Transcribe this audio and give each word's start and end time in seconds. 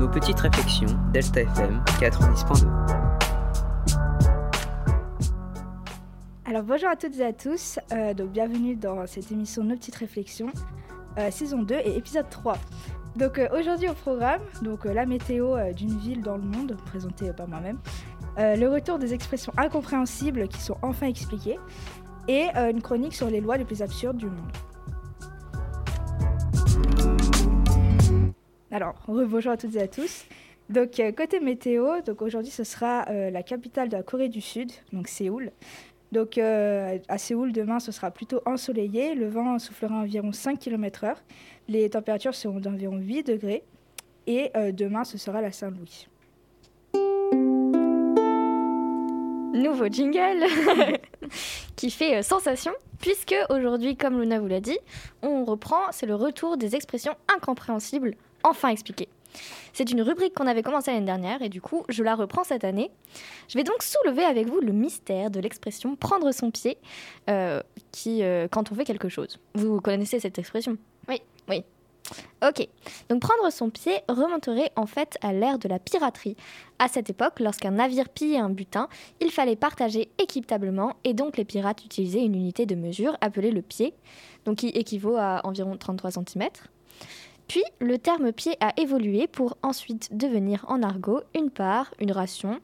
Nos 0.00 0.08
petites 0.08 0.40
réflexions, 0.40 0.88
Delta 1.12 1.42
FM 1.42 1.80
90.2. 2.00 2.66
Alors 6.44 6.64
bonjour 6.64 6.88
à 6.88 6.96
toutes 6.96 7.16
et 7.20 7.24
à 7.24 7.32
tous, 7.32 7.78
euh, 7.92 8.12
bienvenue 8.14 8.74
dans 8.74 9.06
cette 9.06 9.30
émission 9.30 9.62
Nos 9.62 9.76
petites 9.76 9.94
réflexions, 9.94 10.50
euh, 11.18 11.30
saison 11.30 11.62
2 11.62 11.76
et 11.84 11.96
épisode 11.96 12.28
3. 12.30 12.56
Donc 13.14 13.38
euh, 13.38 13.46
aujourd'hui 13.56 13.88
au 13.88 13.94
programme, 13.94 14.40
donc 14.62 14.86
la 14.86 15.06
météo 15.06 15.56
d'une 15.72 15.96
ville 15.98 16.20
dans 16.20 16.36
le 16.36 16.42
monde, 16.42 16.76
présentée 16.84 17.32
par 17.32 17.46
moi-même, 17.46 17.78
euh, 18.38 18.54
le 18.54 18.68
retour 18.68 18.98
des 19.00 19.14
expressions 19.14 19.52
incompréhensibles 19.56 20.46
qui 20.46 20.60
sont 20.60 20.76
enfin 20.82 21.08
expliquées, 21.08 21.58
et 22.28 22.46
euh, 22.56 22.70
une 22.70 22.80
chronique 22.80 23.14
sur 23.14 23.28
les 23.28 23.40
lois 23.40 23.56
les 23.56 23.64
plus 23.64 23.82
absurdes 23.82 24.16
du 24.16 24.26
monde. 24.26 24.52
Alors, 28.70 28.94
bonjour 29.08 29.52
à 29.52 29.56
toutes 29.56 29.74
et 29.74 29.82
à 29.82 29.88
tous. 29.88 30.24
Donc 30.68 31.00
euh, 31.00 31.10
côté 31.10 31.40
météo, 31.40 32.00
donc 32.02 32.22
aujourd'hui 32.22 32.52
ce 32.52 32.62
sera 32.62 33.06
la 33.10 33.42
capitale 33.42 33.88
de 33.88 33.96
la 33.96 34.02
Corée 34.02 34.28
du 34.28 34.40
Sud, 34.40 34.70
donc 34.92 35.08
Séoul. 35.08 35.50
Donc 36.12 36.38
à 36.38 37.18
Séoul, 37.18 37.52
demain, 37.52 37.80
ce 37.80 37.92
sera 37.92 38.10
plutôt 38.10 38.40
ensoleillé. 38.46 39.14
Le 39.14 39.28
vent 39.28 39.58
soufflera 39.58 39.96
environ 39.96 40.32
5 40.32 40.58
km/h. 40.58 41.16
Les 41.68 41.90
températures 41.90 42.34
seront 42.34 42.60
d'environ 42.60 42.96
8 42.96 43.24
degrés. 43.24 43.62
Et 44.26 44.50
demain, 44.72 45.04
ce 45.04 45.18
sera 45.18 45.42
la 45.42 45.52
Saint-Louis. 45.52 46.08
Nouveau 49.62 49.88
jingle 49.88 50.46
qui 51.76 51.90
fait 51.90 52.16
euh, 52.16 52.22
sensation 52.22 52.72
puisque 53.00 53.34
aujourd'hui, 53.50 53.96
comme 53.96 54.20
Luna 54.20 54.40
vous 54.40 54.48
l'a 54.48 54.60
dit, 54.60 54.78
on 55.22 55.44
reprend, 55.44 55.80
c'est 55.92 56.06
le 56.06 56.14
retour 56.14 56.56
des 56.56 56.74
expressions 56.74 57.14
incompréhensibles 57.34 58.14
enfin 58.42 58.68
expliquées. 58.68 59.08
C'est 59.72 59.90
une 59.90 60.02
rubrique 60.02 60.34
qu'on 60.34 60.46
avait 60.46 60.62
commencée 60.62 60.90
l'année 60.90 61.06
dernière 61.06 61.42
et 61.42 61.48
du 61.48 61.60
coup, 61.60 61.84
je 61.88 62.02
la 62.02 62.14
reprends 62.14 62.44
cette 62.44 62.64
année. 62.64 62.90
Je 63.48 63.58
vais 63.58 63.64
donc 63.64 63.82
soulever 63.82 64.24
avec 64.24 64.48
vous 64.48 64.60
le 64.60 64.72
mystère 64.72 65.30
de 65.30 65.40
l'expression 65.40 65.96
prendre 65.96 66.32
son 66.32 66.50
pied 66.50 66.78
euh, 67.28 67.62
qui, 67.92 68.22
euh, 68.22 68.48
quand 68.50 68.72
on 68.72 68.74
fait 68.74 68.84
quelque 68.84 69.08
chose. 69.08 69.38
Vous 69.54 69.80
connaissez 69.80 70.18
cette 70.20 70.38
expression? 70.38 70.76
Oui, 71.08 71.20
oui. 71.48 71.64
Ok, 72.46 72.68
donc 73.08 73.20
prendre 73.20 73.50
son 73.50 73.68
pied 73.70 74.00
remonterait 74.08 74.70
en 74.76 74.86
fait 74.86 75.18
à 75.22 75.32
l'ère 75.32 75.58
de 75.58 75.68
la 75.68 75.78
piraterie. 75.78 76.36
À 76.78 76.86
cette 76.88 77.10
époque, 77.10 77.40
lorsqu'un 77.40 77.72
navire 77.72 78.08
pillait 78.08 78.38
un 78.38 78.50
butin, 78.50 78.88
il 79.20 79.30
fallait 79.30 79.56
partager 79.56 80.08
équitablement 80.18 80.94
et 81.04 81.14
donc 81.14 81.36
les 81.36 81.44
pirates 81.44 81.84
utilisaient 81.84 82.24
une 82.24 82.36
unité 82.36 82.64
de 82.64 82.76
mesure 82.76 83.16
appelée 83.20 83.50
le 83.50 83.62
pied, 83.62 83.94
donc 84.44 84.58
qui 84.58 84.68
équivaut 84.68 85.16
à 85.16 85.40
environ 85.44 85.76
33 85.76 86.12
cm. 86.12 86.48
Puis 87.48 87.64
le 87.80 87.98
terme 87.98 88.30
pied 88.30 88.56
a 88.60 88.72
évolué 88.78 89.26
pour 89.26 89.56
ensuite 89.62 90.16
devenir 90.16 90.66
en 90.68 90.82
argot 90.82 91.22
une 91.34 91.50
part, 91.50 91.92
une 91.98 92.12
ration 92.12 92.60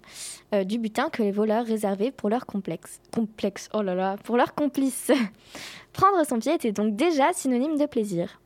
euh, 0.54 0.62
du 0.62 0.78
butin 0.78 1.08
que 1.08 1.22
les 1.22 1.32
voleurs 1.32 1.64
réservaient 1.64 2.10
pour 2.10 2.28
leur 2.28 2.44
complexe. 2.44 3.00
Complexe, 3.12 3.70
oh 3.72 3.80
là 3.80 3.94
là, 3.94 4.16
pour 4.22 4.36
leurs 4.36 4.54
complices. 4.54 5.10
Prendre 5.94 6.24
son 6.26 6.38
pied 6.38 6.54
était 6.54 6.72
donc 6.72 6.96
déjà 6.96 7.32
synonyme 7.32 7.78
de 7.78 7.86
plaisir. 7.86 8.40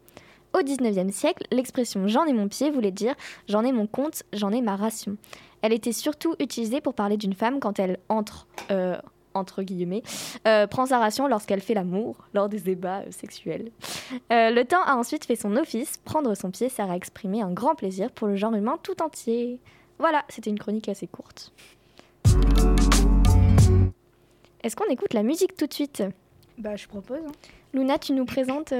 Au 0.54 0.60
19e 0.60 1.10
siècle, 1.10 1.44
l'expression 1.52 2.08
j'en 2.08 2.24
ai 2.24 2.32
mon 2.32 2.48
pied 2.48 2.70
voulait 2.70 2.90
dire 2.90 3.14
j'en 3.48 3.64
ai 3.64 3.72
mon 3.72 3.86
compte, 3.86 4.22
j'en 4.32 4.50
ai 4.50 4.62
ma 4.62 4.76
ration. 4.76 5.16
Elle 5.62 5.72
était 5.72 5.92
surtout 5.92 6.34
utilisée 6.38 6.80
pour 6.80 6.94
parler 6.94 7.16
d'une 7.16 7.34
femme 7.34 7.60
quand 7.60 7.78
elle 7.78 7.98
entre, 8.08 8.46
euh, 8.70 8.96
entre 9.34 9.62
guillemets, 9.62 10.02
euh, 10.46 10.66
prend 10.66 10.86
sa 10.86 10.98
ration 10.98 11.26
lorsqu'elle 11.26 11.60
fait 11.60 11.74
l'amour, 11.74 12.16
lors 12.32 12.48
des 12.48 12.60
débats 12.60 13.00
euh, 13.00 13.10
sexuels. 13.10 13.70
Le 14.30 14.62
temps 14.62 14.82
a 14.84 14.94
ensuite 14.96 15.24
fait 15.26 15.36
son 15.36 15.56
office. 15.56 15.98
Prendre 16.04 16.34
son 16.34 16.50
pied 16.50 16.68
sert 16.68 16.90
à 16.90 16.96
exprimer 16.96 17.42
un 17.42 17.52
grand 17.52 17.74
plaisir 17.74 18.10
pour 18.10 18.26
le 18.28 18.36
genre 18.36 18.54
humain 18.54 18.78
tout 18.82 19.02
entier. 19.02 19.58
Voilà, 19.98 20.24
c'était 20.28 20.50
une 20.50 20.58
chronique 20.58 20.88
assez 20.88 21.06
courte. 21.08 21.52
Est-ce 24.62 24.76
qu'on 24.76 24.88
écoute 24.90 25.12
la 25.14 25.22
musique 25.22 25.56
tout 25.56 25.66
de 25.66 25.74
suite? 25.74 26.02
Bah, 26.56 26.76
je 26.76 26.86
propose. 26.88 27.18
hein. 27.26 27.32
Luna, 27.74 27.98
tu 27.98 28.12
nous 28.12 28.24
présentes 28.24 28.72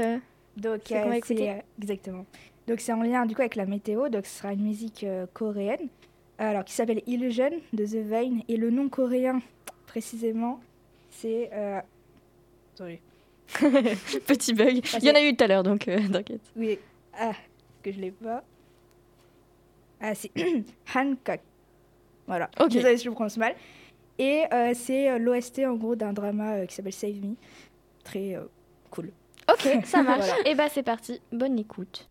Donc, 0.59 0.81
C'est 0.85 1.17
écouter 1.19 1.51
euh, 1.51 1.55
exactement. 1.81 2.27
Donc, 2.67 2.81
c'est 2.81 2.93
en 2.93 3.03
lien 3.03 3.25
du 3.27 3.35
coup 3.35 3.41
avec 3.41 3.57
la 3.57 3.65
météo. 3.67 4.09
Donc, 4.09 4.27
ce 4.27 4.39
sera 4.39 4.53
une 4.53 4.63
musique 4.63 5.05
euh, 5.05 5.27
coréenne, 5.33 5.89
alors 6.39 6.65
qui 6.65 6.73
s'appelle 6.75 7.03
Illusion 7.07 7.51
de 7.73 7.85
The 7.87 8.05
Vein. 8.07 8.41
Et 8.49 8.57
le 8.57 8.71
nom 8.71 8.89
coréen, 8.89 9.41
précisément, 9.87 10.61
c'est. 11.11 11.51
euh, 11.53 11.81
Attendez. 12.75 13.01
Petit 14.27 14.53
bug. 14.53 14.81
Ah, 14.93 14.99
Il 15.01 15.05
y 15.07 15.11
en 15.11 15.15
a 15.15 15.23
eu 15.23 15.35
tout 15.35 15.43
à 15.45 15.47
l'heure, 15.47 15.63
donc 15.63 15.89
euh, 15.89 15.99
t'inquiète. 16.13 16.43
Oui. 16.57 16.79
Ah, 17.19 17.33
que 17.83 17.91
je 17.91 17.99
l'ai 17.99 18.11
pas. 18.11 18.45
Ah, 20.01 20.15
c'est 20.15 20.31
Hancock. 20.95 21.41
Voilà. 22.27 22.51
Ok. 22.61 22.69
Désolée 22.73 22.97
si 22.99 23.05
je 23.05 23.09
le 23.09 23.15
prononce 23.15 23.39
mal. 23.39 23.55
Et 24.19 24.43
euh, 24.53 24.73
c'est 24.75 25.09
euh, 25.11 25.19
l'OST 25.19 25.61
en 25.61 25.75
gros 25.77 25.97
d'un 25.97 26.13
drama 26.13 26.57
euh, 26.57 26.67
qui 26.67 26.75
s'appelle 26.75 26.93
Save 26.93 27.21
Me. 27.25 27.35
Très 28.05 28.35
euh, 28.35 28.45
cool. 28.91 29.11
Ok, 29.51 29.85
ça 29.85 30.03
marche. 30.03 30.27
Voilà. 30.27 30.49
Et 30.49 30.55
bah 30.55 30.69
c'est 30.69 30.83
parti, 30.83 31.21
bonne 31.33 31.59
écoute. 31.59 32.09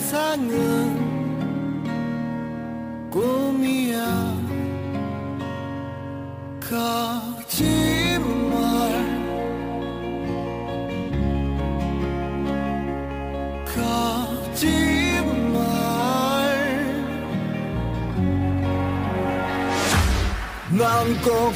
세상은 0.00 0.48
꿈이야. 3.10 4.34
거짓말 6.58 7.60
거짓말. 13.66 14.70
넌꼭 20.70 21.52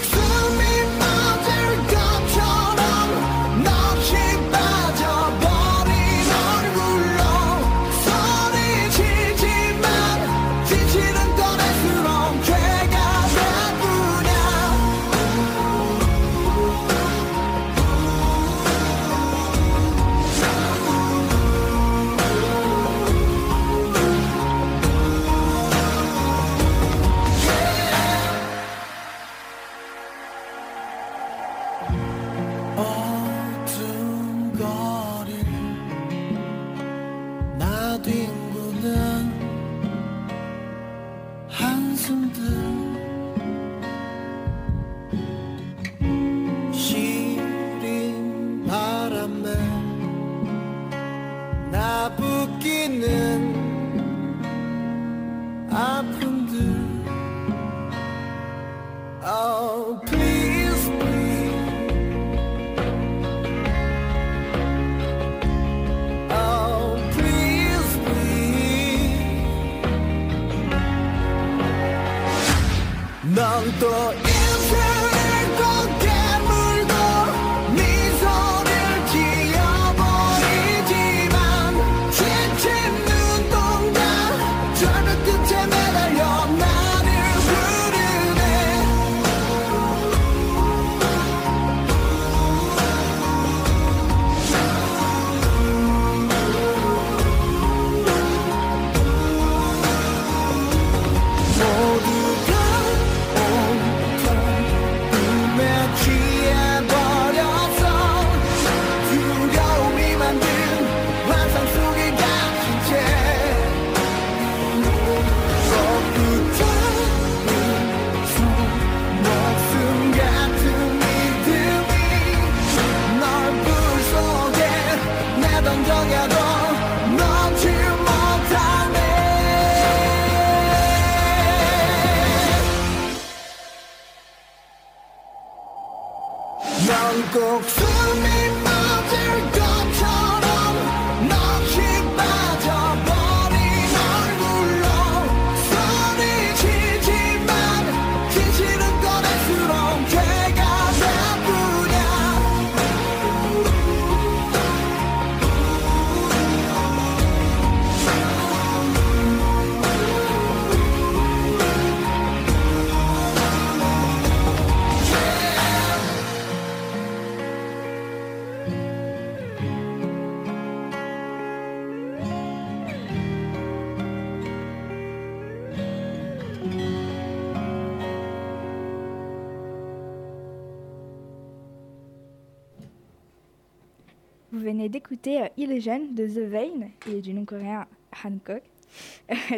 Vous 184.55 184.61
venez 184.61 184.89
d'écouter 184.89 185.43
euh, 185.43 185.49
Illusion 185.56 186.06
de 186.12 186.29
The 186.29 186.49
Vein 186.49 186.89
et 187.11 187.21
du 187.21 187.35
nom 187.35 187.45
coréen 187.45 187.89
Hancock 188.25 188.62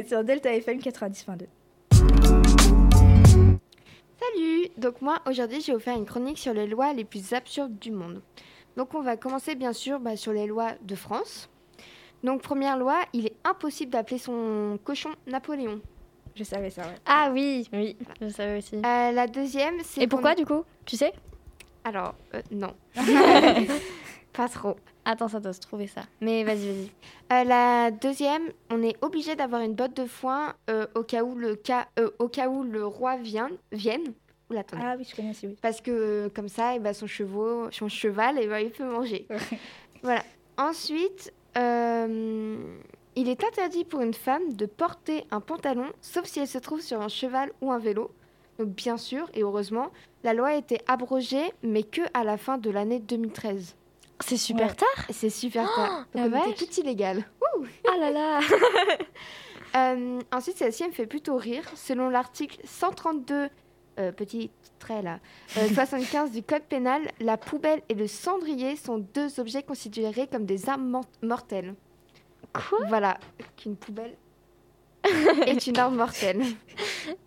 sur 0.09 0.25
Delta 0.25 0.55
FM 0.55 0.79
90.2. 0.79 1.45
Salut 4.19 4.69
Donc 4.79 5.03
moi, 5.03 5.19
aujourd'hui, 5.29 5.61
je 5.61 5.67
vais 5.67 5.73
vous 5.75 5.81
faire 5.81 5.99
une 5.99 6.07
chronique 6.07 6.39
sur 6.39 6.55
les 6.55 6.67
lois 6.67 6.95
les 6.95 7.05
plus 7.05 7.35
absurdes 7.35 7.79
du 7.79 7.91
monde. 7.91 8.23
Donc 8.79 8.95
on 8.95 9.03
va 9.03 9.19
commencer 9.19 9.55
bien 9.55 9.75
sûr 9.75 10.01
bah, 10.01 10.17
sur 10.17 10.33
les 10.33 10.47
lois 10.47 10.71
de 10.81 10.95
France. 10.95 11.51
Donc 12.25 12.41
première 12.41 12.79
loi, 12.79 13.05
il 13.13 13.27
est 13.27 13.37
impossible 13.45 13.93
d'appeler 13.93 14.17
son 14.17 14.79
cochon 14.83 15.11
Napoléon. 15.27 15.83
Je 16.35 16.43
savais 16.43 16.71
ça, 16.71 16.81
ouais. 16.81 16.97
Ah 17.05 17.29
oui, 17.35 17.69
oui, 17.75 17.99
je 18.23 18.29
savais 18.29 18.57
aussi. 18.57 18.77
Euh, 18.77 19.13
la 19.13 19.27
deuxième, 19.27 19.75
c'est... 19.83 20.01
Et 20.01 20.07
pourquoi 20.07 20.35
du 20.35 20.47
coup? 20.47 20.65
Tu 20.87 20.97
sais? 20.97 21.13
Alors, 21.85 22.15
euh, 22.35 22.41
non. 22.51 22.75
Pas 24.37 24.49
trop. 24.49 24.77
Attends, 25.07 25.29
ça 25.29 25.41
doit 25.41 25.55
se 25.55 25.61
trouver 25.61 25.87
ça. 25.87 26.03
Mais 26.21 26.45
vas-y, 26.45 26.67
vas-y. 26.67 26.91
Euh, 27.33 27.43
la 27.43 27.91
deuxième, 27.91 28.53
on 28.71 28.85
est 28.85 28.95
obligé 29.03 29.35
d'avoir 29.35 29.61
une 29.63 29.75
botte 29.75 29.97
de 29.97 30.07
foin 30.07 30.55
euh, 30.71 30.87
au, 30.95 31.03
cas 31.03 31.25
où 31.25 31.35
le 31.35 31.61
euh, 31.99 32.11
au 32.21 32.29
cas 32.29 32.49
où 32.49 32.63
le 32.63 32.87
roi 32.87 33.17
vient, 33.17 33.49
vienne. 33.73 34.13
Oula, 34.49 34.61
attendez. 34.61 34.83
Ah 34.87 34.95
oui, 34.97 35.05
je 35.11 35.17
connais 35.17 35.31
aussi, 35.31 35.49
oui. 35.49 35.57
Parce 35.61 35.81
que 35.81 36.29
comme 36.29 36.49
ça, 36.49 36.77
eh 36.77 36.79
ben, 36.79 36.93
son, 36.93 37.09
chevaux, 37.09 37.69
son 37.73 37.89
cheval, 37.89 38.39
eh 38.41 38.47
ben, 38.47 38.61
il 38.61 38.71
peut 38.71 38.85
manger. 38.85 39.27
voilà. 40.05 40.23
Ensuite, 40.57 41.33
il 41.57 43.29
est 43.29 43.43
interdit 43.43 43.85
pour 43.85 44.03
une 44.03 44.15
femme 44.15 44.53
de 44.53 44.67
porter 44.67 45.25
un 45.33 45.41
pantalon, 45.41 45.87
sauf 46.01 46.27
si 46.27 46.39
elle 46.39 46.47
se 46.47 46.59
trouve 46.59 46.81
sur 46.81 47.01
un 47.01 47.09
cheval 47.09 47.51
ou 47.61 47.73
un 47.73 47.81
vélo. 47.81 48.13
Donc 48.61 48.69
bien 48.69 48.99
sûr, 48.99 49.29
et 49.35 49.43
heureusement, 49.43 49.91
la 50.23 50.33
loi 50.33 50.51
a 50.51 50.55
été 50.55 50.79
abrogée, 50.87 51.53
mais 51.65 51.83
que 51.83 52.03
à 52.15 52.23
la 52.23 52.37
fin 52.37 52.57
de 52.57 52.71
l'année 52.71 53.01
2013. 53.01 53.75
C'est 54.21 54.37
super 54.37 54.69
Ouais. 54.69 54.75
tard 54.75 55.05
C'est 55.11 55.31
super 55.31 55.65
tard. 55.75 56.07
la 56.15 56.29
Donc 56.29 56.43
on 56.45 56.51
était 56.51 56.65
tout 56.67 56.81
illégal. 56.81 57.25
Ah 57.89 57.97
là 57.99 58.11
là 58.11 58.41
Euh, 59.77 60.21
ensuite, 60.33 60.57
celle-ci 60.57 60.85
elle 60.85 60.91
me 60.91 60.95
fait 60.95 61.07
plutôt 61.07 61.37
rire. 61.37 61.63
Selon 61.75 62.09
l'article 62.09 62.59
132, 62.65 63.49
euh, 63.99 64.13
petit 64.13 64.51
trait 64.79 65.03
là, 65.03 65.19
euh, 65.59 65.69
75 65.75 66.31
du 66.31 66.43
Code 66.43 66.63
pénal, 66.63 67.03
la 67.21 67.37
poubelle 67.37 67.83
et 67.91 67.95
le 67.95 68.07
cendrier 68.07 68.77
sont 68.77 68.99
deux 69.13 69.39
objets 69.39 69.63
considérés 69.63 70.29
comme 70.29 70.47
des 70.47 70.71
armes 70.71 70.89
mor- 70.89 71.05
mortelles. 71.23 71.75
Quoi? 72.55 72.79
Voilà, 72.89 73.19
qu'une 73.57 73.77
poubelle 73.77 74.17
est 75.47 75.67
une 75.67 75.79
arme 75.79 75.97
mortelle. 75.97 76.43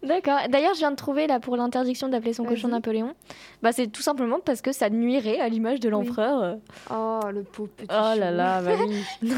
D'accord. 0.04 0.40
D'ailleurs, 0.50 0.74
je 0.74 0.80
viens 0.80 0.92
de 0.92 0.96
trouver 0.96 1.28
là 1.28 1.40
pour 1.40 1.56
l'interdiction 1.58 2.08
d'appeler 2.10 2.34
son 2.34 2.44
cochon. 2.46 2.68
Napoléon. 2.70 3.14
Bah, 3.62 3.72
c'est 3.72 3.88
tout 3.88 4.02
simplement 4.02 4.40
parce 4.40 4.62
que 4.62 4.72
ça 4.72 4.90
nuirait 4.90 5.40
à 5.40 5.50
l'image 5.50 5.80
de 5.80 5.90
l'empereur. 5.90 6.42
euh. 6.44 6.56
Oh, 6.92 7.20
le 7.32 7.44
pauvre 7.44 7.70
petit 7.70 7.88
Oh 7.90 8.14
là 8.18 8.32
là, 8.32 8.62
oui. 8.66 9.04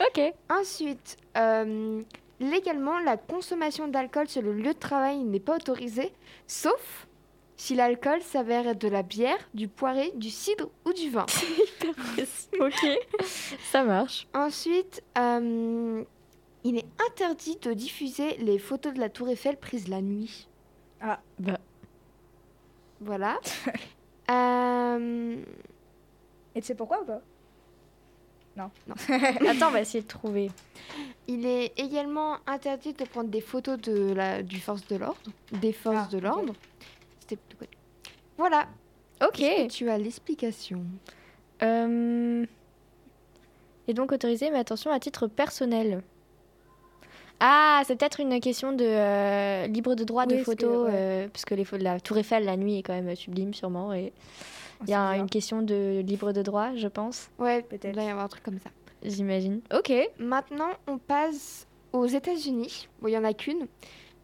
ok. 0.00 0.32
Ensuite, 0.50 1.16
euh, 1.36 2.00
légalement, 2.40 2.98
la 3.00 3.16
consommation 3.16 3.88
d'alcool 3.88 4.28
sur 4.28 4.42
le 4.42 4.52
lieu 4.52 4.72
de 4.74 4.78
travail 4.78 5.18
n'est 5.18 5.40
pas 5.40 5.56
autorisée, 5.56 6.12
sauf 6.46 7.06
si 7.56 7.74
l'alcool 7.76 8.20
s'avère 8.20 8.66
être 8.66 8.80
de 8.80 8.88
la 8.88 9.02
bière, 9.02 9.38
du 9.54 9.68
poiré, 9.68 10.12
du 10.16 10.28
cidre 10.30 10.68
ou 10.84 10.92
du 10.92 11.10
vin. 11.10 11.24
ok. 12.60 12.86
Ça 13.70 13.84
marche. 13.84 14.26
Ensuite, 14.34 15.02
euh, 15.16 16.02
il 16.64 16.78
est 16.78 16.86
interdit 17.10 17.56
de 17.62 17.72
diffuser 17.72 18.36
les 18.38 18.58
photos 18.58 18.94
de 18.94 19.00
la 19.00 19.08
Tour 19.10 19.28
Eiffel 19.28 19.56
prises 19.56 19.88
la 19.88 20.00
nuit. 20.02 20.48
Ah, 21.00 21.20
bah. 21.38 21.58
Voilà. 23.00 23.38
Euh, 24.30 25.36
Et 26.54 26.60
tu 26.62 26.66
sais 26.68 26.74
pourquoi 26.74 27.02
ou 27.02 27.04
pas? 27.04 27.20
Attends, 28.56 29.68
on 29.68 29.70
va 29.72 29.82
essayer 29.82 30.00
de 30.02 30.08
trouver. 30.08 30.50
il 31.28 31.44
est 31.44 31.78
également 31.78 32.38
interdit 32.46 32.94
de 32.94 33.04
prendre 33.04 33.28
des 33.28 33.42
photos 33.42 33.78
de 33.78 34.14
la, 34.14 34.42
du 34.42 34.60
force 34.60 34.86
de 34.86 34.96
l'ordre, 34.96 35.20
des 35.60 35.74
forces 35.74 36.06
Ah, 36.06 36.10
de 36.10 36.18
l'ordre. 36.20 36.54
C'était 37.20 37.36
plutôt 37.36 37.58
cool. 37.66 37.68
Voilà. 38.38 38.66
Ok. 39.22 39.36
Que 39.40 39.66
tu 39.68 39.90
as 39.90 39.98
l'explication? 39.98 40.82
Euh, 41.62 42.46
Et 43.88 43.92
donc 43.92 44.10
autorisé, 44.10 44.50
mais 44.50 44.58
attention 44.58 44.90
à 44.90 44.98
titre 45.00 45.26
personnel. 45.26 46.02
Ah, 47.46 47.82
c'est 47.86 47.96
peut-être 47.96 48.20
une 48.20 48.40
question 48.40 48.72
de 48.72 48.84
euh, 48.86 49.66
libre 49.66 49.94
de 49.94 50.04
droit 50.04 50.24
de 50.24 50.36
parce 50.42 50.56
que, 50.56 50.64
ouais. 50.64 50.90
euh, 50.94 51.28
parce 51.28 51.44
que 51.44 51.54
les 51.54 51.66
la 51.78 52.00
Tour 52.00 52.16
Eiffel 52.16 52.44
la 52.46 52.56
nuit 52.56 52.78
est 52.78 52.82
quand 52.82 52.94
même 52.94 53.14
sublime 53.14 53.52
sûrement, 53.52 53.92
et 53.92 54.14
il 54.84 54.88
y 54.90 54.94
a 54.94 55.16
une 55.16 55.28
question 55.28 55.60
de 55.60 56.00
libre 56.00 56.32
de 56.32 56.40
droit, 56.40 56.74
je 56.74 56.88
pense, 56.88 57.28
Ouais, 57.38 57.60
Peut-être. 57.62 57.84
Il 57.84 57.92
doit 57.92 58.02
y 58.04 58.08
avoir 58.08 58.24
un 58.24 58.28
truc 58.28 58.42
comme 58.44 58.58
ça. 58.58 58.70
j'imagine. 59.02 59.60
Ok. 59.76 59.92
Maintenant, 60.18 60.70
on 60.86 60.96
passe 60.96 61.66
aux 61.92 62.06
États-Unis. 62.06 62.88
Bon, 63.02 63.08
il 63.08 63.12
y 63.12 63.18
en 63.18 63.24
a 63.24 63.34
qu'une. 63.34 63.66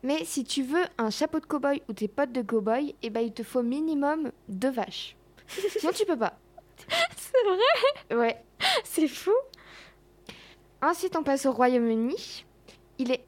Mais 0.03 0.25
si 0.25 0.45
tu 0.45 0.63
veux 0.63 0.85
un 0.97 1.11
chapeau 1.11 1.41
de 1.41 1.45
cow-boy 1.47 1.83
ou 1.91 1.93
tes 1.93 2.09
potes 2.09 2.33
de 2.33 2.41
cow-boy, 2.41 2.95
eh 3.03 3.11
ben, 3.11 3.21
il 3.21 3.33
te 3.33 3.43
faut 3.43 3.63
minimum 3.63 4.33
deux 4.49 4.71
vaches. 4.71 5.15
Sinon, 5.79 5.93
tu 5.93 6.07
peux 6.07 6.17
pas. 6.17 6.39
C'est 7.17 8.15
vrai, 8.15 8.17
Ouais. 8.19 8.37
c'est 8.83 9.09
fou. 9.09 9.31
Ensuite, 10.83 11.17
on 11.17 11.23
passe 11.23 11.45
au 11.45 11.53
Royaume-Uni. 11.53 12.47
Il 13.01 13.11
est 13.11 13.25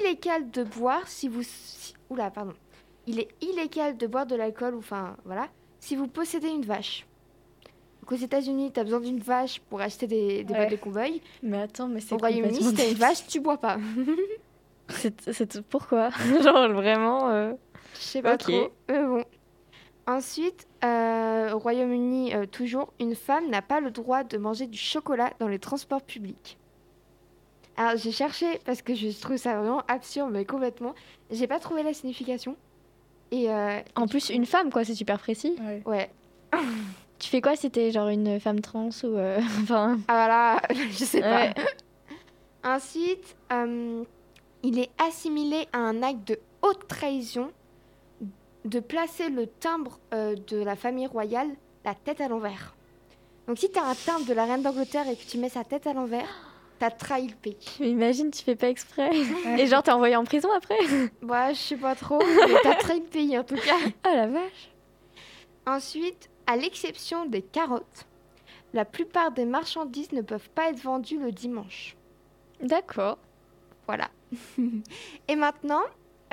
illégal 0.00 0.50
de 0.50 0.64
boire 0.64 1.06
si 1.06 1.28
vous... 1.28 1.42
si- 1.44 1.94
Oula, 2.10 2.30
pardon. 2.30 2.52
Il 3.06 3.18
est 3.20 3.28
illégal 3.40 3.96
de 3.96 4.06
boire 4.06 4.26
de 4.26 4.34
l'alcool, 4.36 4.74
ou 4.74 4.78
enfin, 4.78 5.16
voilà, 5.24 5.48
si 5.80 5.96
vous 5.96 6.08
possédez 6.08 6.48
une 6.48 6.64
vache. 6.64 7.06
Donc, 8.00 8.12
aux 8.12 8.16
États-Unis, 8.22 8.72
tu 8.72 8.80
as 8.80 8.84
besoin 8.84 9.00
d'une 9.00 9.20
vache 9.20 9.60
pour 9.70 9.80
acheter 9.80 10.06
des, 10.08 10.42
des 10.44 10.52
Ouais. 10.52 10.58
boîtes 10.60 10.70
de 10.72 10.76
cow-boy. 10.76 11.20
Mais 11.44 11.62
attends, 11.62 11.86
mais 11.88 12.00
c'est 12.00 12.14
Au 12.14 12.18
Royaume-Uni, 12.18 12.62
si 12.62 12.74
t'as 12.74 12.88
une 12.90 12.96
vache, 12.96 13.26
tu 13.28 13.38
bois 13.40 13.58
pas. 13.58 13.78
C'est 14.88 15.30
c'est- 15.32 15.62
pourquoi? 15.62 16.10
Genre 16.42 16.68
vraiment. 16.72 17.28
euh, 17.30 17.52
Je 17.94 18.00
sais 18.00 18.20
pas 18.22 18.36
trop. 18.36 18.70
Mais 18.88 19.02
bon. 19.04 19.24
Ensuite, 20.06 20.66
euh, 20.84 21.52
au 21.52 21.58
Royaume-Uni, 21.60 22.34
euh, 22.34 22.44
toujours, 22.46 22.92
une 22.98 23.14
femme 23.14 23.48
n'a 23.48 23.62
pas 23.62 23.80
le 23.80 23.90
droit 23.92 24.24
de 24.24 24.36
manger 24.36 24.66
du 24.66 24.76
chocolat 24.78 25.32
dans 25.38 25.46
les 25.48 25.60
transports 25.60 26.02
publics. 26.02 26.58
Alors, 27.76 27.96
j'ai 27.96 28.12
cherché 28.12 28.60
parce 28.64 28.82
que 28.82 28.94
je 28.94 29.08
trouve 29.18 29.36
ça 29.36 29.56
vraiment 29.58 29.82
absurde, 29.88 30.30
mais 30.32 30.44
complètement. 30.44 30.94
J'ai 31.30 31.46
pas 31.46 31.58
trouvé 31.58 31.82
la 31.82 31.94
signification. 31.94 32.56
Et 33.30 33.50
euh, 33.50 33.80
En 33.96 34.06
plus, 34.06 34.28
une 34.28 34.44
femme, 34.46 34.70
quoi, 34.70 34.84
c'est 34.84 34.94
super 34.94 35.18
précis. 35.18 35.54
Ouais. 35.60 35.82
ouais. 35.86 36.10
Tu 37.18 37.28
fais 37.28 37.40
quoi 37.40 37.54
si 37.54 37.70
t'es 37.70 37.92
genre 37.92 38.08
une 38.08 38.40
femme 38.40 38.58
trans 38.60 38.88
ou. 39.04 39.16
euh, 39.16 39.38
Enfin. 39.62 39.96
Ah 40.08 40.12
voilà, 40.12 40.60
je 40.90 41.04
sais 41.04 41.20
pas. 41.20 41.36
Ouais. 41.46 41.54
Ensuite, 42.64 43.36
euh, 43.52 44.02
il 44.64 44.78
est 44.80 44.90
assimilé 44.98 45.68
à 45.72 45.78
un 45.78 46.02
acte 46.02 46.26
de 46.26 46.38
haute 46.62 46.88
trahison 46.88 47.50
de 48.64 48.80
placer 48.80 49.28
le 49.28 49.46
timbre 49.46 50.00
euh, 50.12 50.34
de 50.48 50.56
la 50.56 50.74
famille 50.74 51.06
royale 51.06 51.48
la 51.84 51.94
tête 51.94 52.20
à 52.20 52.26
l'envers. 52.26 52.74
Donc 53.46 53.58
si 53.58 53.70
tu 53.70 53.78
as 53.78 53.84
un 53.84 53.94
timbre 53.94 54.26
de 54.26 54.34
la 54.34 54.44
reine 54.44 54.62
d'Angleterre 54.62 55.08
et 55.08 55.14
que 55.14 55.24
tu 55.24 55.38
mets 55.38 55.48
sa 55.48 55.62
tête 55.62 55.86
à 55.86 55.92
l'envers, 55.92 56.28
t'as 56.82 56.90
trahi 56.90 57.28
le 57.28 57.34
pays. 57.36 57.56
Mais 57.78 57.90
imagine, 57.90 58.32
tu 58.32 58.42
fais 58.42 58.56
pas 58.56 58.68
exprès. 58.68 59.08
Et 59.56 59.68
genre, 59.68 59.84
t'es 59.84 59.92
envoyé 59.92 60.16
en 60.16 60.24
prison 60.24 60.48
après 60.52 60.74
Bah, 61.22 61.52
je 61.52 61.58
sais 61.58 61.76
pas 61.76 61.94
trop, 61.94 62.18
mais 62.48 62.54
t'as 62.64 62.74
trahi 62.74 62.98
le 62.98 63.06
pays 63.06 63.38
en 63.38 63.44
tout 63.44 63.54
cas. 63.54 63.76
Ah 64.02 64.16
la 64.16 64.26
vache. 64.26 64.70
Ensuite, 65.64 66.28
à 66.48 66.56
l'exception 66.56 67.24
des 67.26 67.40
carottes, 67.40 68.06
la 68.74 68.84
plupart 68.84 69.30
des 69.30 69.44
marchandises 69.44 70.10
ne 70.10 70.22
peuvent 70.22 70.50
pas 70.50 70.70
être 70.70 70.80
vendues 70.80 71.20
le 71.20 71.30
dimanche. 71.30 71.94
D'accord. 72.60 73.18
Voilà. 73.86 74.08
Et 75.28 75.36
maintenant, 75.36 75.82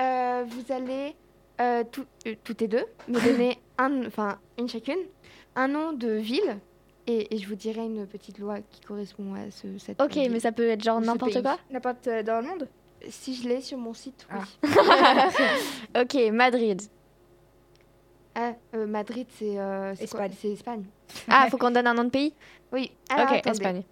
euh, 0.02 0.44
vous 0.48 0.72
allez 0.72 1.14
euh, 1.60 1.84
tout- 1.92 2.06
euh, 2.26 2.34
toutes 2.42 2.62
et 2.62 2.68
deux 2.68 2.86
me 3.06 3.20
donner 3.20 3.56
un, 3.78 4.00
une 4.58 4.68
chacune, 4.68 4.98
un 5.54 5.68
nom 5.68 5.92
de 5.92 6.08
ville 6.10 6.58
et, 7.06 7.34
et 7.34 7.38
je 7.38 7.48
vous 7.48 7.54
dirai 7.54 7.84
une 7.84 8.06
petite 8.06 8.38
loi 8.38 8.58
qui 8.70 8.80
correspond 8.80 9.34
à 9.34 9.50
ce, 9.50 9.78
cette 9.78 10.00
Ok, 10.00 10.16
mais 10.30 10.40
ça 10.40 10.52
peut 10.52 10.68
être 10.68 10.82
genre 10.82 11.00
n'importe 11.00 11.40
quoi. 11.42 11.58
N'importe 11.70 12.06
euh, 12.08 12.22
dans 12.22 12.40
le 12.40 12.46
monde 12.48 12.68
Si 13.08 13.34
je 13.34 13.48
l'ai 13.48 13.60
sur 13.60 13.78
mon 13.78 13.94
site, 13.94 14.26
oui. 14.32 14.68
Ok, 16.00 16.16
Madrid. 16.32 16.80
Ah, 18.34 18.52
euh, 18.74 18.86
Madrid, 18.86 19.26
c'est 19.38 19.58
euh, 19.58 19.92
Espagne. 19.94 20.32
C'est 20.40 20.48
Espagne. 20.52 20.84
Ah, 21.28 21.48
faut 21.50 21.58
qu'on 21.58 21.70
donne 21.72 21.86
un 21.86 21.94
nom 21.94 22.04
de 22.04 22.10
pays 22.10 22.32
Oui. 22.72 22.92
Alors, 23.08 23.26
Ok, 23.26 23.38
attendez. 23.38 23.50
Espagne. 23.50 23.82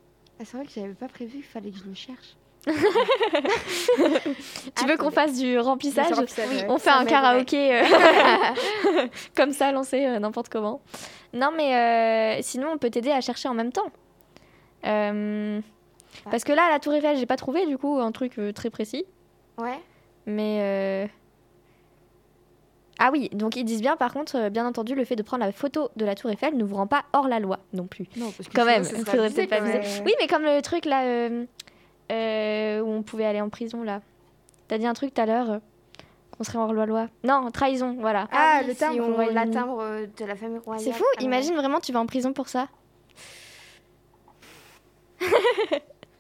Ah, 0.41 0.45
c'est 0.45 0.57
vrai 0.57 0.67
que 0.67 0.73
j'avais 0.73 0.95
pas 0.95 1.09
prévu, 1.09 1.39
il 1.39 1.43
fallait 1.43 1.71
que 1.71 1.79
je 1.79 1.85
le 1.85 1.95
cherche. 1.95 2.37
Tu 4.77 4.87
veux 4.87 4.97
qu'on 4.97 5.11
fasse 5.11 5.39
du 5.39 5.59
remplissage. 5.59 6.13
On 6.69 6.79
fait 6.79 6.91
ça 6.91 6.97
un 6.97 7.05
karaoké 7.05 7.77
euh, 7.77 7.85
comme 9.37 9.53
ça, 9.53 9.73
lancé 9.73 10.05
euh, 10.05 10.19
n'importe 10.19 10.49
comment. 10.49 10.81
Non, 11.33 11.51
mais 11.57 11.75
euh, 11.75 12.39
sinon, 12.43 12.69
on 12.75 12.79
peut 12.79 12.91
t'aider 12.91 13.11
à 13.11 13.21
chercher 13.21 13.49
en 13.49 13.55
même 13.55 13.73
temps. 13.73 13.91
Euh, 14.87 15.61
Parce 16.31 16.45
que 16.45 16.53
là, 16.53 16.69
la 16.71 16.79
Tour 16.79 16.95
Eiffel, 16.95 17.17
j'ai 17.17 17.27
pas 17.27 17.37
trouvé 17.37 17.67
du 17.67 17.79
coup 17.79 17.99
un 18.01 18.13
truc 18.13 18.39
très 18.55 18.71
précis. 18.71 19.05
Ouais. 19.59 19.79
Mais. 20.27 21.09
Ah 22.99 23.11
oui, 23.13 23.29
donc 23.33 23.55
ils 23.55 23.65
disent 23.65 23.81
bien, 23.81 23.97
par 23.97 24.13
contre, 24.13 24.37
euh, 24.37 24.51
bien 24.51 24.67
entendu, 24.67 24.97
le 24.97 25.05
fait 25.05 25.15
de 25.15 25.23
prendre 25.23 25.45
la 25.45 25.53
photo 25.53 25.91
de 25.95 26.05
la 26.05 26.17
Tour 26.17 26.33
Eiffel 26.33 26.57
ne 26.57 26.65
vous 26.65 26.75
rend 26.75 26.89
pas 26.89 27.05
hors 27.13 27.29
la 27.29 27.39
loi 27.39 27.61
non 27.73 27.87
plus. 27.87 28.07
Non, 28.17 28.33
parce 28.37 28.49
que 28.49 28.55
Quand 28.55 28.65
même, 28.65 28.83
serait 28.83 29.21
abusé, 29.21 29.47
quand 29.47 29.57
abuser. 29.57 29.81
Oui, 30.05 30.13
mais 30.21 30.27
comme 30.27 30.43
le 30.43 30.61
truc 30.63 30.85
là 30.85 31.05
euh, 31.05 31.45
euh, 32.13 32.81
où 32.81 32.89
on 32.91 33.03
pouvait 33.03 33.25
aller 33.27 33.41
en 33.41 33.49
prison 33.49 33.83
là. 33.83 34.01
T'as 34.69 34.79
dit 34.79 34.87
un 34.87 34.95
truc 34.95 35.15
tout 35.15 35.21
à 35.21 35.27
l'heure 35.27 35.51
euh, 35.51 35.59
qu'on 36.37 36.45
serait 36.45 36.59
hors 36.59 36.73
loi. 36.73 37.09
Non, 37.25 37.51
trahison, 37.51 37.97
voilà. 38.01 38.29
Ah, 38.33 38.59
oui, 38.61 38.67
le 38.69 38.73
si 38.75 38.79
timbre 38.81 39.01
on- 39.09 39.15
Royaume-Uni. 39.15 39.35
La 39.35 39.61
timbre 39.61 39.81
euh, 39.81 40.07
de 40.19 40.25
la 40.25 40.37
famille 40.37 40.59
royale. 40.59 40.85
C'est 40.85 40.93
fou, 40.93 41.05
Ah, 41.19 41.23
imagine 41.23 41.55
vraiment 41.55 41.81
tu 41.81 41.93
vas 41.93 42.01
en 42.01 42.07
prison 42.07 42.33
pour 42.33 42.49
ça. 42.49 42.69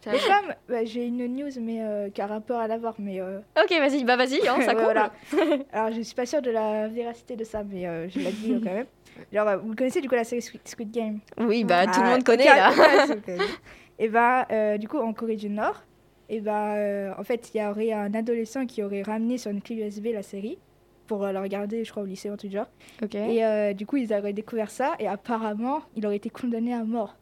va. 0.04 0.12
comme, 0.12 0.54
bah, 0.68 0.85
j'ai 0.85 1.04
une 1.07 1.26
news 1.26 1.50
mais 1.61 1.83
euh, 1.83 2.09
qui 2.11 2.21
a 2.23 2.26
rapport 2.26 2.59
à 2.61 2.66
l'avoir, 2.66 2.95
mais 2.99 3.21
euh, 3.21 3.40
Ok, 3.62 3.71
vas-y, 3.78 4.04
bah 4.04 4.16
vas-y, 4.16 4.47
hein, 4.49 4.61
ça 4.62 4.75
coule. 4.75 4.85
voilà. 4.85 5.12
Alors, 5.73 5.92
je 5.92 6.00
suis 6.00 6.14
pas 6.14 6.25
sûre 6.26 6.40
de 6.40 6.50
la 6.50 6.88
véracité 6.88 7.37
de 7.37 7.45
ça, 7.45 7.62
mais 7.62 7.87
euh, 7.87 8.09
je 8.09 8.18
l'ai 8.21 8.33
dit 8.33 8.54
euh, 8.54 8.61
quand 8.62 8.73
même. 8.73 8.87
Genre, 9.33 9.59
vous 9.62 9.75
connaissez 9.75 10.00
du 10.00 10.09
coup 10.09 10.14
la 10.14 10.25
série 10.25 10.40
Squid, 10.64 10.90
Game? 10.90 11.18
Oui, 11.38 11.64
bah 11.64 11.87
tout 11.87 12.00
le 12.00 12.07
Ah, 12.07 12.11
monde 12.12 12.25
connaît 12.25 12.45
là. 12.47 12.71
Et 13.99 14.11
euh, 14.14 14.78
du 14.78 14.88
coup, 14.88 14.99
en 14.99 15.12
Corée 15.12 15.37
du 15.37 15.49
Nord, 15.49 15.83
et 16.28 16.43
euh, 16.47 17.12
en 17.17 17.25
fait, 17.25 17.50
il 17.55 17.61
y 17.61 17.64
aurait 17.64 17.93
un 17.93 18.12
adolescent 18.14 18.67
qui 18.67 18.83
aurait 18.83 19.02
ramené 19.02 19.38
sur 19.38 19.50
une 19.50 19.62
clé 19.62 19.76
USB 19.76 20.09
la 20.12 20.23
série 20.23 20.59
pour 21.07 21.25
euh, 21.25 21.33
la 21.33 21.40
regarder, 21.40 21.85
je 21.85 21.90
crois, 21.90 22.02
au 22.02 22.07
lycée 22.07 22.31
ou 22.31 22.37
du 22.37 22.50
genre. 22.50 22.69
Et 23.14 23.45
euh, 23.45 23.73
du 23.73 23.87
coup, 23.87 23.97
ils 23.97 24.12
auraient 24.12 24.35
découvert 24.35 24.71
ça 24.71 24.95
et 24.99 25.09
apparemment, 25.09 25.81
il 25.97 26.05
aurait 26.07 26.17
été 26.17 26.28
condamné 26.28 26.75
à 26.75 26.85
mort. 26.85 27.17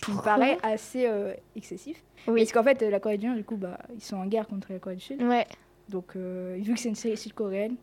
Ce 0.00 0.06
qui 0.06 0.12
me 0.12 0.22
paraît 0.22 0.58
assez 0.62 1.10
excessif. 1.56 2.04
Oui. 2.28 2.42
Parce 2.42 2.52
qu'en 2.52 2.62
fait, 2.62 2.82
la 2.82 3.00
Corée 3.00 3.18
du 3.18 3.26
Nord, 3.26 3.36
du 3.36 3.44
coup, 3.44 3.56
bah, 3.56 3.78
ils 3.92 4.00
sont 4.00 4.16
en 4.16 4.26
guerre 4.26 4.46
contre 4.46 4.72
la 4.72 4.78
Corée 4.78 4.94
du 4.94 5.02
Sud. 5.02 5.20
Ouais. 5.22 5.46
Donc, 5.88 6.14
vu 6.14 6.74
que 6.74 6.78
c'est 6.78 6.90
une 6.90 6.94
série 6.94 7.16
sud-coréenne, 7.16 7.74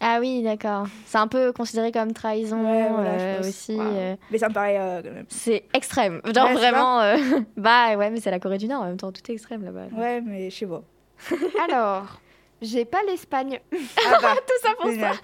Ah 0.00 0.18
oui, 0.20 0.42
d'accord. 0.42 0.86
C'est 1.06 1.18
un 1.18 1.26
peu 1.26 1.52
considéré 1.52 1.90
comme 1.92 2.12
trahison 2.12 2.62
Ouais, 2.64 2.88
voilà, 2.88 3.10
euh, 3.10 3.40
aussi. 3.40 3.74
Wow. 3.74 3.82
euh, 3.82 4.16
mais 4.30 4.38
ça 4.38 4.48
me 4.48 4.54
paraît 4.54 4.78
euh, 4.78 5.02
quand 5.02 5.10
même. 5.12 5.26
c'est 5.28 5.64
extrême. 5.74 6.20
Genre 6.34 6.46
Ouais, 6.48 6.54
vraiment. 6.54 7.00
euh, 7.00 7.16
bah 7.56 7.96
ouais, 7.96 8.10
mais 8.10 8.20
c'est 8.20 8.30
la 8.30 8.38
Corée 8.38 8.58
du 8.58 8.68
Nord 8.68 8.82
en 8.82 8.86
même 8.86 8.96
temps, 8.96 9.12
tout 9.12 9.22
est 9.28 9.34
extrême 9.34 9.64
là-bas. 9.64 9.86
Ouais, 9.92 10.20
mais 10.20 10.50
je 10.50 10.56
sais 10.56 10.66
pas. 10.66 10.82
Alors, 11.68 12.20
j'ai 12.62 12.84
pas 12.84 13.02
l'Espagne. 13.06 13.60
Ah 13.72 14.18
bah, 14.22 14.34
Tout 14.36 14.66
ça 14.66 14.74
pour 14.80 14.90
génial. 14.90 15.14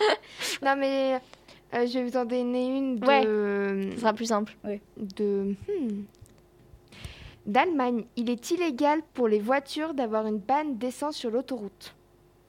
Non, 0.63 0.75
mais 0.77 1.21
je 1.73 1.99
vais 1.99 2.05
vous 2.05 2.17
en 2.17 2.25
donner 2.25 2.67
une 2.67 2.99
de. 2.99 3.07
Ouais. 3.07 3.93
Ce 3.95 4.01
sera 4.01 4.13
plus 4.13 4.27
simple. 4.27 4.57
de 4.97 5.55
hmm. 5.69 6.05
D'Allemagne. 7.47 8.05
Il 8.17 8.31
est 8.31 8.51
illégal 8.51 9.01
pour 9.13 9.29
les 9.29 9.39
voitures 9.39 9.95
d'avoir 9.95 10.27
une 10.27 10.41
panne 10.41 10.79
d'essence 10.79 11.17
sur 11.17 11.31
l'autoroute. 11.31 11.95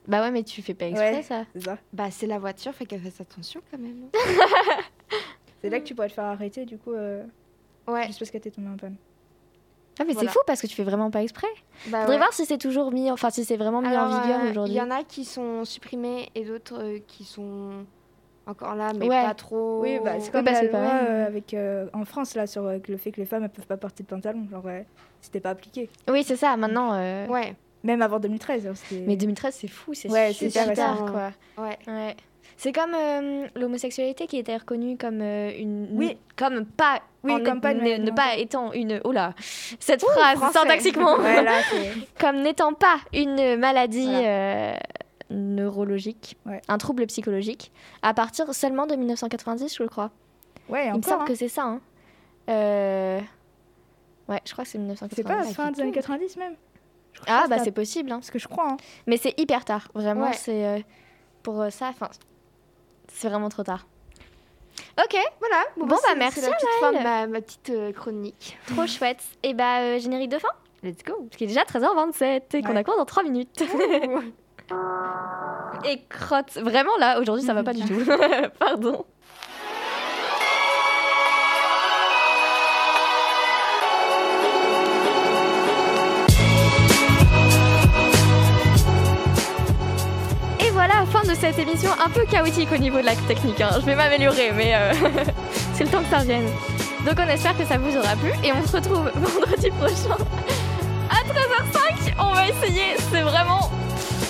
Bah 0.08 0.20
ouais, 0.22 0.30
mais 0.30 0.42
tu 0.44 0.62
fais 0.62 0.74
pas 0.74 0.86
exprès 0.86 1.14
Ouais. 1.16 1.22
ça. 1.22 1.44
C'est 1.54 1.64
ça. 1.64 1.78
Bah, 1.92 2.10
c'est 2.10 2.26
la 2.26 2.38
voiture, 2.38 2.72
fait 2.72 2.86
qu'elle 2.86 3.00
fasse 3.00 3.20
attention 3.20 3.60
quand 3.70 3.78
même. 3.78 4.08
C'est 5.62 5.70
là 5.70 5.80
que 5.80 5.84
tu 5.84 5.94
pourrais 5.94 6.08
te 6.08 6.12
faire 6.14 6.24
arrêter, 6.24 6.64
du 6.64 6.78
coup, 6.78 6.92
euh, 6.92 7.24
Ouais. 7.88 8.06
juste 8.06 8.18
parce 8.18 8.30
que 8.30 8.38
t'es 8.38 8.50
tombé 8.50 8.68
en 8.68 8.76
panne. 8.76 8.96
Ah 9.98 10.04
mais 10.06 10.12
Voilà. 10.12 10.28
c'est 10.28 10.32
fou 10.34 10.40
parce 10.46 10.60
que 10.60 10.66
tu 10.66 10.74
fais 10.76 10.84
vraiment 10.84 11.10
pas 11.10 11.22
exprès. 11.22 11.46
Bah, 11.86 12.00
Faudrait 12.00 12.08
ouais. 12.08 12.16
voir 12.18 12.32
si 12.34 12.44
c'est 12.44 12.58
toujours 12.58 12.92
mis, 12.92 13.10
enfin 13.10 13.30
si 13.30 13.44
c'est 13.46 13.56
vraiment 13.56 13.80
mis 13.80 13.88
Alors, 13.88 14.12
en 14.12 14.20
vigueur 14.22 14.40
euh, 14.40 14.44
Il 14.44 14.50
aujourd'hui. 14.50 14.74
y 14.76 14.80
en 14.82 14.90
a 14.90 15.02
qui 15.04 15.24
sont 15.24 15.64
supprimés 15.64 16.28
et 16.34 16.44
d'autres 16.44 16.82
euh, 16.82 16.98
qui 17.06 17.24
sont 17.24 17.86
encore 18.46 18.74
là, 18.74 18.92
mais 18.94 19.08
Ouais. 19.08 19.22
pas 19.24 19.32
trop. 19.34 19.80
Oui, 19.80 19.98
bah, 20.04 20.20
c'est 20.20 20.26
Oui, 20.26 20.32
comme 20.32 20.44
bah, 20.44 20.52
la 20.52 20.62
loi 20.64 20.78
euh, 20.78 21.26
avec, 21.26 21.54
euh, 21.54 21.88
en 21.94 22.04
France, 22.04 22.34
là, 22.34 22.46
sur 22.46 22.66
euh, 22.66 22.78
le 22.86 22.96
fait 22.98 23.10
que 23.10 23.20
les 23.20 23.26
femmes 23.26 23.44
ne 23.44 23.48
peuvent 23.48 23.66
pas 23.66 23.78
porter 23.78 24.02
de 24.02 24.08
pantalon. 24.08 24.46
Genre, 24.50 24.62
ouais, 24.64 24.86
c'était 25.22 25.40
pas 25.40 25.50
appliqué. 25.50 25.88
Oui, 26.10 26.22
c'est 26.22 26.36
ça. 26.36 26.56
Maintenant. 26.58 26.92
euh, 26.92 27.26
Ouais, 27.28 27.54
Même 27.86 28.02
avant 28.02 28.18
2013. 28.20 28.66
hein, 28.66 28.72
Mais 29.06 29.16
2013, 29.16 29.54
c'est 29.60 29.68
fou, 29.68 29.94
c'est 29.94 30.10
Ouais, 30.10 30.32
c'est 30.32 30.50
super 30.50 30.72
tard, 30.74 31.06
quoi. 31.10 31.64
ouais. 31.64 31.78
Ouais. 31.86 32.16
C'est 32.58 32.72
comme 32.72 32.94
euh, 32.94 33.46
l'homosexualité 33.54 34.26
qui 34.26 34.38
était 34.38 34.56
reconnue 34.56 34.96
comme 34.96 35.20
euh, 35.20 35.50
une. 35.58 35.88
Oui. 35.92 36.16
Comme 36.36 36.64
pas. 36.64 37.02
Oui, 37.22 37.32
en 37.32 37.44
comme 37.44 37.60
pas 37.60 37.72
une 37.72 38.04
ne, 38.04 38.10
pas 38.10 38.36
étant 38.36 38.72
une. 38.72 39.00
Oh 39.04 39.12
là 39.12 39.34
Cette 39.78 40.00
phrase 40.02 40.38
français. 40.38 40.58
syntaxiquement 40.60 41.16
Ouais, 41.16 41.42
là, 41.42 41.58
c'est. 41.70 41.92
Comme 42.20 42.40
n'étant 42.42 42.72
pas 42.72 42.98
une 43.12 43.56
maladie 43.56 44.06
Voilà. 44.06 44.28
euh, 44.28 44.76
neurologique, 45.30 46.36
Ouais. 46.46 46.62
un 46.68 46.78
trouble 46.78 47.06
psychologique, 47.06 47.72
à 48.02 48.14
partir 48.14 48.52
seulement 48.54 48.86
de 48.86 48.94
1990, 48.96 49.76
je 49.76 49.82
crois. 49.84 50.10
Ouais, 50.68 50.86
Il 50.86 50.92
me 50.92 50.96
encore. 50.96 51.10
semble 51.10 51.22
hein. 51.22 51.26
que 51.26 51.34
c'est 51.34 51.48
ça. 51.48 51.62
hein. 51.64 51.80
Euh, 52.48 53.20
Ouais, 54.28 54.40
je 54.44 54.52
crois 54.52 54.64
que 54.64 54.70
c'est 54.70 54.78
C'est 54.78 54.82
1990. 54.82 55.22
pas 55.22 55.36
pas 55.36 55.44
fin 55.44 55.70
des 55.70 55.80
années 55.82 55.90
tout. 55.92 55.96
90 55.98 56.36
même. 56.36 56.54
Ah, 57.26 57.46
bah 57.48 57.58
c'est 57.62 57.72
possible. 57.72 58.12
hein. 58.12 58.16
Parce 58.18 58.30
que 58.30 58.38
je 58.38 58.48
crois. 58.48 58.68
hein. 58.72 58.76
Mais 59.06 59.16
c'est 59.16 59.32
hyper 59.38 59.64
tard. 59.64 59.88
Vraiment, 59.94 60.26
Ouais. 60.26 60.32
c'est. 60.34 60.64
euh, 60.66 60.78
pour 61.42 61.60
euh, 61.62 61.70
ça, 61.70 61.88
enfin. 61.88 62.10
C'est 63.12 63.28
vraiment 63.28 63.48
trop 63.48 63.62
tard. 63.62 63.86
Ok, 64.98 65.16
Voilà. 65.40 65.62
Bon, 65.76 65.86
bah, 65.86 65.96
bah, 66.02 66.14
merci, 66.16 66.40
C'est 66.40 66.50
la 66.50 66.56
petite 66.56 66.68
fin 66.80 66.92
de 66.92 66.98
Anaëlle. 66.98 67.30
ma, 67.30 67.38
ma 67.38 67.40
petite 67.40 67.70
euh, 67.70 67.92
chronique. 67.92 68.58
trop 68.66 68.86
chouette. 68.98 69.22
Et 69.42 69.54
bah, 69.54 69.80
euh, 69.80 69.98
générique 69.98 70.30
de 70.30 70.38
fin 70.38 70.48
Let's 70.82 71.02
go. 71.04 71.14
Parce 71.24 71.36
qu'il 71.36 71.44
est 71.50 71.54
déjà 71.54 71.64
13h27 71.64 72.42
et 72.56 72.62
qu'on 72.62 72.76
a 72.76 72.84
quoi 72.84 72.96
dans 72.96 73.04
3 73.06 73.22
minutes. 73.22 73.62
et 75.84 76.02
crotte. 76.08 76.54
Vraiment 76.56 76.96
là, 76.98 77.20
aujourd'hui, 77.20 77.44
ça 77.44 77.54
va 77.54 77.62
pas 77.62 77.72
du 77.72 77.82
tout. 77.84 78.00
Pardon. 78.58 79.04
Cette 91.40 91.58
émission 91.58 91.90
un 92.04 92.08
peu 92.10 92.24
chaotique 92.24 92.68
au 92.72 92.76
niveau 92.78 92.98
de 93.00 93.04
la 93.06 93.14
technique. 93.14 93.60
hein. 93.60 93.70
Je 93.80 93.84
vais 93.86 93.94
m'améliorer, 93.94 94.52
mais 94.56 94.72
euh, 94.74 94.92
c'est 95.74 95.84
le 95.84 95.90
temps 95.90 96.02
que 96.02 96.08
ça 96.10 96.18
revienne. 96.18 96.46
Donc 97.04 97.14
on 97.18 97.28
espère 97.28 97.56
que 97.56 97.64
ça 97.64 97.78
vous 97.78 97.96
aura 97.96 98.16
plu 98.16 98.30
et 98.42 98.52
on 98.52 98.66
se 98.66 98.76
retrouve 98.76 99.10
vendredi 99.14 99.70
prochain 99.70 100.16
à 101.10 101.22
13h05. 101.24 102.14
On 102.18 102.32
va 102.34 102.48
essayer, 102.48 102.96
c'est 103.12 103.20
vraiment... 103.22 103.70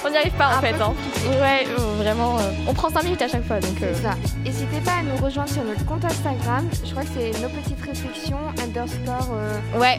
On 0.07 0.11
n'y 0.11 0.17
arrive 0.17 0.33
pas 0.35 0.49
en 0.49 0.59
Un 0.59 0.61
fait. 0.61 0.75
hein. 0.81 0.95
Ouais, 1.41 1.67
euh, 1.67 2.03
vraiment. 2.03 2.39
euh, 2.39 2.43
on 2.69 2.73
prend 2.75 2.89
5 2.91 3.03
minutes 3.03 3.23
à 3.23 3.29
chaque 3.29 3.45
fois, 3.45 3.59
donc... 3.59 3.83
euh, 3.83 3.93
C'est 3.95 4.03
ça. 4.03 4.15
N'hésitez 4.45 4.81
pas 4.85 4.93
à 4.93 5.03
nous 5.03 5.17
rejoindre 5.25 5.51
sur 5.51 5.65
notre 5.65 5.85
compte 5.85 6.05
Instagram. 6.05 6.69
Je 6.85 6.91
crois 6.93 7.03
que 7.03 7.09
c'est 7.19 7.41
nos 7.43 7.49
petites 7.49 7.81
réflexions 7.85 8.39
underscore. 8.63 9.29
euh, 9.33 9.79
Ouais, 9.81 9.99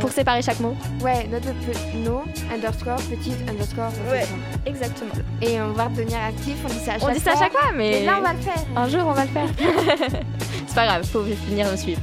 pour 0.00 0.10
séparer 0.10 0.40
chaque 0.42 0.60
mot. 0.60 0.74
ouais, 1.02 1.26
notre 1.30 1.48
pe- 1.48 1.96
nos 1.98 2.22
underscore 2.52 2.96
petite 2.96 3.36
underscore. 3.48 3.90
réflexion. 4.10 4.36
Exactement. 4.64 5.12
Et 5.42 5.60
on 5.60 5.72
va 5.72 5.88
devenir 5.88 6.18
actif. 6.26 6.56
On 6.64 6.68
dit 6.68 6.78
ça 6.84 6.92
à 6.92 6.98
chaque 6.98 7.08
On 7.08 7.12
dit 7.12 7.20
ça 7.20 7.30
à 7.32 7.36
fois. 7.36 7.42
chaque 7.44 7.52
fois, 7.52 7.70
mais... 7.76 8.02
Et 8.02 8.06
là, 8.06 8.14
on 8.18 8.22
va 8.22 8.32
le 8.32 8.40
faire. 8.40 8.64
Un 8.74 8.88
jour, 8.88 9.02
on 9.06 9.12
va 9.12 9.24
le 9.24 9.30
faire. 9.30 9.48
c'est 10.66 10.74
pas 10.74 10.86
grave, 10.86 11.04
faut 11.04 11.20
venir 11.48 11.66
nous 11.70 11.76
suivre. 11.76 12.00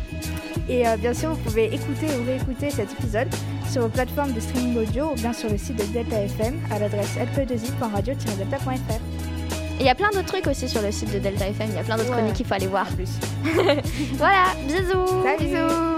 Et 0.70 0.88
euh, 0.88 0.98
bien 0.98 1.14
sûr, 1.14 1.30
vous 1.32 1.38
pouvez 1.38 1.66
écouter 1.66 2.06
ou 2.22 2.26
réécouter 2.26 2.70
cet 2.70 2.92
épisode 2.92 3.28
sur 3.70 3.82
vos 3.82 3.90
plateformes 3.90 4.34
de 4.34 4.40
streaming 4.40 4.78
audio 4.78 5.12
ou 5.12 5.16
bien 5.16 5.34
sur 5.34 5.50
le 5.50 5.58
site 5.58 5.76
de 5.78 5.84
Delta 5.94 6.22
FM 6.22 6.56
à 6.72 6.78
l'adresse 6.80 7.16
lp2i.radio-delta.fr. 7.18 8.94
Et 9.80 9.84
il 9.84 9.86
y 9.86 9.90
a 9.90 9.96
plein 9.96 10.10
d'autres 10.12 10.26
trucs 10.28 10.46
aussi 10.48 10.68
sur 10.70 10.82
le 10.82 10.92
site 10.92 11.12
de 11.14 11.20
Delta 11.20 11.48
FM, 11.48 11.70
il 11.70 11.76
y 11.76 11.80
a 11.80 11.84
plein 11.84 11.96
d'autres 11.98 12.10
Ouais. 12.10 12.18
chroniques 12.18 12.36
qu'il 12.36 12.46
faut 12.46 12.54
aller 12.54 12.68
voir. 12.68 12.86
A 12.88 12.92
plus. 12.96 13.10
Voilà, 14.18 14.44
bisous 14.68 15.24
Salut. 15.24 15.46
Bisous. 15.50 15.88